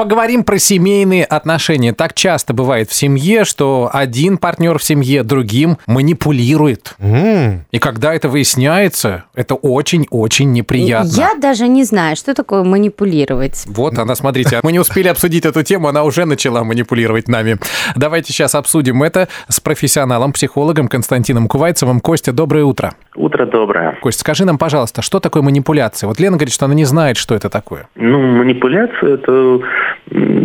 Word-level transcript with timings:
Поговорим 0.00 0.44
про 0.44 0.58
семейные 0.58 1.26
отношения. 1.26 1.92
Так 1.92 2.14
часто 2.14 2.54
бывает 2.54 2.88
в 2.88 2.94
семье, 2.94 3.44
что 3.44 3.90
один 3.92 4.38
партнер 4.38 4.78
в 4.78 4.82
семье 4.82 5.22
другим 5.24 5.76
манипулирует. 5.86 6.94
М, 7.00 7.66
И 7.70 7.78
когда 7.78 8.14
это 8.14 8.30
выясняется, 8.30 9.24
это 9.34 9.56
очень-очень 9.56 10.52
неприятно. 10.52 11.10
Я 11.10 11.34
даже 11.34 11.68
не 11.68 11.84
знаю, 11.84 12.16
что 12.16 12.32
такое 12.32 12.64
манипулировать. 12.64 13.64
Вот 13.66 13.98
она, 13.98 14.14
смотрите, 14.14 14.60
мы 14.62 14.72
не 14.72 14.78
успели 14.80 15.08
обсудить 15.08 15.44
эту 15.44 15.62
тему, 15.62 15.88
она 15.88 16.02
уже 16.04 16.24
начала 16.24 16.64
манипулировать 16.64 17.28
нами. 17.28 17.58
Давайте 17.94 18.32
сейчас 18.32 18.54
обсудим 18.54 19.02
это 19.02 19.28
с 19.48 19.60
профессионалом, 19.60 20.32
психологом 20.32 20.88
Константином 20.88 21.46
Кувайцевым. 21.46 22.00
Костя, 22.00 22.32
доброе 22.32 22.64
утро. 22.64 22.94
Утро 23.16 23.44
доброе. 23.44 23.98
Кость, 24.00 24.20
скажи 24.20 24.46
нам, 24.46 24.56
пожалуйста, 24.56 25.02
что 25.02 25.20
такое 25.20 25.42
манипуляция? 25.42 26.08
Вот 26.08 26.18
Лена 26.18 26.38
говорит, 26.38 26.54
что 26.54 26.64
она 26.64 26.72
не 26.72 26.86
знает, 26.86 27.18
что 27.18 27.34
это 27.34 27.50
такое. 27.50 27.86
Ну, 27.96 28.18
манипуляция– 28.18 29.14
это 29.16 29.60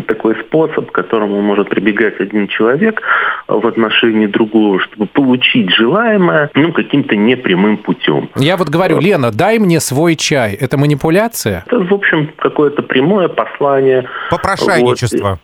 такой 0.08 0.36
способ, 0.42 0.92
к 0.92 0.94
которому 0.94 1.42
может 1.42 1.70
прибегать 1.70 2.20
один 2.20 2.48
человек 2.48 3.02
в 3.48 3.66
отношении 3.68 4.28
другого, 4.28 4.80
чтобы 4.80 5.06
получить 5.08 5.70
желаемое, 5.72 6.50
ну, 6.54 6.72
каким-то 6.72 7.16
непрямым 7.16 7.78
путем. 7.78 8.30
Я 8.36 8.58
вот 8.58 8.70
говорю, 8.70 9.00
Лена, 9.00 9.32
дай 9.32 9.60
мне 9.60 9.80
свой 9.80 10.16
чай. 10.16 10.54
Это 10.54 10.78
манипуляция? 10.78 11.64
Это, 11.66 11.80
в 11.80 11.94
общем, 11.94 12.32
какое-то 12.38 12.82
прямое 12.84 13.28
послание. 13.28 14.08
Попрошайничество. 14.30 15.40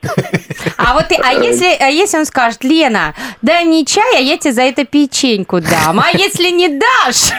А 0.78 0.94
вот 0.94 1.06
а 1.24 1.34
если, 1.34 1.68
а 1.80 1.88
если 1.88 2.18
он 2.18 2.26
скажет, 2.26 2.64
Лена, 2.64 3.14
дай 3.42 3.66
мне 3.66 3.86
чай, 3.86 4.18
а 4.18 4.20
я 4.20 4.38
тебе 4.38 4.54
за 4.54 4.64
это 4.64 4.86
печеньку 4.86 5.60
дам. 5.62 6.00
А 6.00 6.18
если 6.18 6.50
не 6.50 6.70
дашь? 6.70 7.32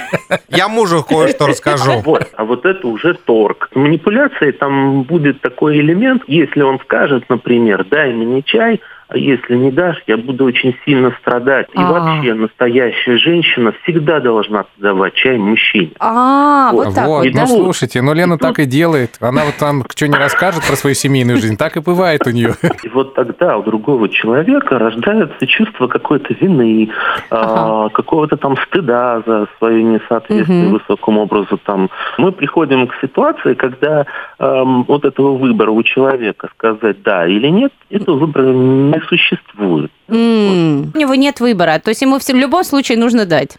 Я 0.48 0.68
мужу 0.68 1.02
кое-что 1.02 1.46
расскажу. 1.48 2.02
Вот, 2.04 2.28
а 2.36 2.44
вот 2.44 2.64
это 2.64 2.86
уже 2.86 3.14
торг. 3.14 3.68
В 3.72 3.78
манипуляции 3.78 4.52
там 4.52 5.02
будет 5.02 5.40
такой 5.40 5.78
элемент, 5.78 6.22
если 6.52 6.62
он 6.62 6.78
скажет, 6.80 7.24
например, 7.28 7.84
дай 7.84 8.12
мне 8.12 8.42
чай, 8.42 8.80
если 9.14 9.56
не 9.56 9.70
дашь, 9.70 10.02
я 10.06 10.16
буду 10.16 10.44
очень 10.44 10.76
сильно 10.84 11.12
страдать. 11.20 11.68
И 11.74 11.78
А. 11.78 11.90
вообще 11.92 12.34
настоящая 12.34 13.16
женщина 13.18 13.72
всегда 13.82 14.20
должна 14.20 14.64
давать 14.78 15.14
чай 15.14 15.38
мужчине. 15.38 15.90
А, 15.98 16.70
вот 16.72 16.94
так 16.94 17.06
вот, 17.06 17.24
вот, 17.24 17.26
ну 17.26 17.32
да? 17.32 17.46
слушайте, 17.46 18.02
ну 18.02 18.14
Лена 18.14 18.38
так 18.38 18.58
и 18.58 18.64
делает. 18.64 19.16
Она 19.20 19.44
вот 19.44 19.56
там 19.58 19.84
что 19.90 20.08
не 20.08 20.16
расскажет 20.16 20.66
про 20.66 20.76
свою 20.76 20.94
семейную 20.94 21.38
жизнь, 21.38 21.56
так 21.56 21.76
и 21.76 21.80
бывает 21.80 22.26
у 22.26 22.30
нее. 22.30 22.54
И 22.82 22.88
вот 22.88 23.14
тогда 23.14 23.56
у 23.56 23.62
другого 23.62 24.08
человека 24.08 24.78
рождается 24.78 25.46
чувство 25.46 25.86
какой-то 25.86 26.34
вины, 26.34 26.88
а, 27.30 27.88
какого-то 27.90 28.36
там 28.36 28.56
стыда 28.66 29.22
за 29.26 29.46
свое 29.58 29.82
несоответствие 29.82 30.64
Мгм. 30.64 30.72
высокому 30.72 31.22
образу. 31.22 31.58
Там. 31.64 31.88
Мы 32.18 32.32
приходим 32.32 32.86
к 32.86 32.94
ситуации, 33.00 33.54
когда 33.54 34.06
ам, 34.38 34.84
вот 34.88 35.04
этого 35.04 35.36
выбора 35.36 35.70
у 35.70 35.82
человека 35.82 36.48
сказать 36.56 37.02
да 37.02 37.26
или 37.26 37.48
нет, 37.48 37.72
этого 37.90 38.16
выбора 38.16 38.46
не 38.52 39.00
существует. 39.08 39.90
М, 40.08 40.92
У 40.94 40.98
него 40.98 41.14
нет 41.14 41.40
выбора, 41.40 41.78
то 41.78 41.90
есть 41.90 42.02
ему 42.02 42.18
в 42.18 42.28
любом 42.28 42.64
случае 42.64 42.98
нужно 42.98 43.24
дать. 43.26 43.56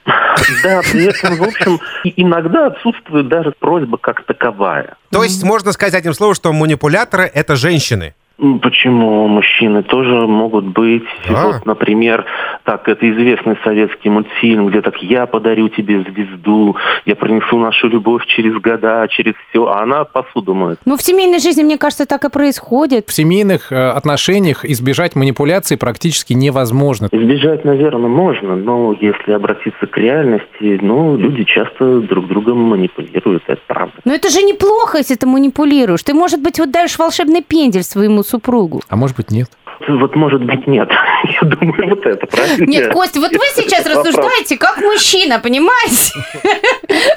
Да, 0.63 0.81
при 0.81 1.05
этом, 1.05 1.35
в 1.37 1.43
общем, 1.43 1.79
иногда 2.03 2.67
отсутствует 2.67 3.27
даже 3.27 3.51
просьба 3.51 3.97
как 3.97 4.25
таковая. 4.25 4.95
То 5.11 5.23
есть 5.23 5.43
можно 5.43 5.71
сказать 5.71 5.93
одним 5.93 6.13
словом, 6.13 6.35
что 6.35 6.51
манипуляторы– 6.53 7.23
это 7.33 7.55
женщины. 7.55 8.13
Почему 8.37 9.27
мужчины 9.27 9.83
тоже 9.83 10.25
могут 10.25 10.65
быть? 10.65 11.03
Да. 11.29 11.45
Вот, 11.45 11.65
например, 11.67 12.25
так, 12.63 12.87
это 12.87 13.09
известный 13.11 13.57
советский 13.63 14.09
мультфильм, 14.09 14.67
где 14.67 14.81
так 14.81 14.97
«я 15.03 15.27
подарю 15.27 15.69
тебе 15.69 16.01
звезду, 16.01 16.75
я 17.05 17.15
принесу 17.15 17.59
нашу 17.59 17.89
любовь 17.89 18.25
через 18.25 18.55
года, 18.59 19.07
через 19.09 19.33
все», 19.49 19.67
а 19.67 19.83
она 19.83 20.03
посуду 20.03 20.55
моет. 20.55 20.79
Ну, 20.85 20.97
в 20.97 21.03
семейной 21.03 21.39
жизни, 21.39 21.63
мне 21.63 21.77
кажется, 21.77 22.07
так 22.07 22.25
и 22.25 22.29
происходит. 22.29 23.07
В 23.07 23.13
семейных 23.13 23.71
э, 23.71 23.75
отношениях 23.75 24.65
избежать 24.65 25.15
манипуляций 25.15 25.77
практически 25.77 26.33
невозможно. 26.33 27.09
Избежать, 27.11 27.63
наверное, 27.65 28.09
можно, 28.09 28.55
но 28.55 28.95
если 28.99 29.33
обратиться 29.33 29.85
к 29.85 29.95
реальности, 29.95 30.79
ну, 30.81 31.17
люди 31.17 31.43
часто 31.43 32.01
друг 32.01 32.27
другом 32.27 32.63
манипулируют, 32.63 33.43
это 33.45 33.61
правда. 33.67 33.93
Но 34.05 34.13
это 34.13 34.29
же 34.29 34.41
неплохо, 34.41 34.97
если 34.97 35.13
ты 35.13 35.27
манипулируешь. 35.27 36.01
Ты, 36.01 36.15
может 36.15 36.41
быть, 36.41 36.57
вот 36.57 36.71
даешь 36.71 36.97
волшебный 36.97 37.43
пендель 37.43 37.83
своему 37.83 38.22
супругу. 38.23 38.81
А 38.87 38.95
может 38.95 39.15
быть, 39.15 39.31
нет. 39.31 39.49
Вот, 39.87 40.15
может 40.15 40.43
быть, 40.43 40.65
нет. 40.67 40.89
Я 41.41 41.47
думаю, 41.47 41.89
вот 41.89 42.05
это 42.05 42.25
правильно. 42.27 42.65
Нет, 42.65 42.93
Костя, 42.93 43.19
вот 43.19 43.31
вы 43.31 43.45
сейчас 43.55 43.85
рассуждаете 43.85 44.57
как 44.57 44.77
мужчина, 44.77 45.39
понимаете? 45.39 46.13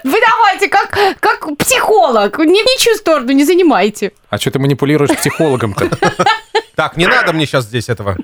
Вы 0.04 0.18
давайте 0.20 0.68
как, 0.68 0.98
как 1.20 1.56
психолог. 1.58 2.38
Ни, 2.38 2.76
ничью 2.76 2.94
сторону 2.94 3.32
не 3.32 3.44
занимайте. 3.44 4.12
А 4.30 4.38
что 4.38 4.50
ты 4.50 4.58
манипулируешь 4.58 5.10
психологом-то? 5.10 5.90
Так, 6.76 6.98
не 6.98 7.06
надо 7.06 7.32
мне 7.32 7.46
сейчас 7.46 7.64
здесь 7.64 7.88
этого. 7.88 8.16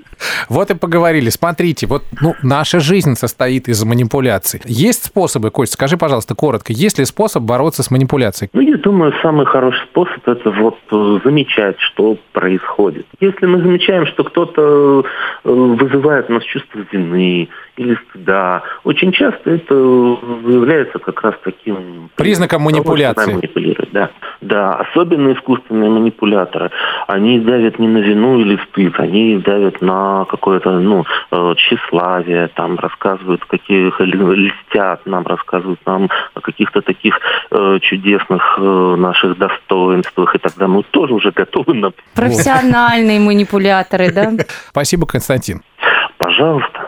Вот 0.50 0.70
и 0.70 0.74
поговорили. 0.74 1.30
Смотрите, 1.30 1.86
вот 1.86 2.02
ну, 2.20 2.34
наша 2.42 2.80
жизнь 2.80 3.14
состоит 3.14 3.66
из 3.68 3.82
манипуляций. 3.82 4.60
Есть 4.66 5.06
способы, 5.06 5.50
Кость, 5.50 5.72
скажи, 5.72 5.96
пожалуйста, 5.96 6.34
коротко, 6.34 6.74
есть 6.74 6.98
ли 6.98 7.06
способ 7.06 7.44
бороться 7.44 7.82
с 7.82 7.90
манипуляцией? 7.90 8.50
Ну, 8.52 8.60
я 8.60 8.76
думаю, 8.76 9.14
самый 9.22 9.46
хороший 9.46 9.82
способ 9.84 10.28
это 10.28 10.50
вот 10.50 10.76
э, 10.90 11.18
замечать, 11.24 11.80
что 11.80 12.18
происходит. 12.32 13.06
Если 13.20 13.46
мы 13.46 13.58
замечаем, 13.62 14.06
что 14.06 14.22
кто-то 14.22 15.06
э, 15.44 15.48
вызывает 15.48 16.28
у 16.28 16.34
нас 16.34 16.44
чувство 16.44 16.80
вины 16.92 17.48
или 17.78 17.98
стыда, 18.10 18.64
очень 18.84 19.12
часто 19.12 19.50
это 19.50 19.74
является 19.74 20.98
как 20.98 21.22
раз 21.22 21.34
таким 21.42 22.10
Признаком 22.16 22.62
манипуляции. 22.62 23.40
Да, 23.92 24.10
да. 24.52 24.74
Особенно 24.74 25.32
искусственные 25.32 25.88
манипуляторы. 25.88 26.70
Они 27.06 27.40
давят 27.40 27.78
не 27.78 27.88
на 27.88 27.98
вину 27.98 28.38
или 28.38 28.58
стыд, 28.68 29.00
они 29.00 29.38
давят 29.38 29.80
на 29.80 30.26
какое-то, 30.26 30.72
ну, 30.72 31.06
э, 31.30 31.54
тщеславие, 31.56 32.48
там 32.48 32.78
рассказывают, 32.78 33.42
каких 33.46 33.98
льстят, 33.98 35.06
нам 35.06 35.26
рассказывают 35.26 35.80
нам 35.86 36.10
о 36.34 36.40
каких-то 36.40 36.82
таких 36.82 37.18
э, 37.50 37.78
чудесных 37.80 38.58
э, 38.58 38.96
наших 38.98 39.38
достоинствах, 39.38 40.34
и 40.34 40.38
тогда 40.38 40.68
мы 40.68 40.82
тоже 40.82 41.14
уже 41.14 41.30
готовы 41.30 41.72
на... 41.72 41.92
Профессиональные 42.14 43.20
манипуляторы, 43.20 44.12
да? 44.12 44.32
Спасибо, 44.68 45.06
Константин. 45.06 45.62
Пожалуйста. 46.18 46.81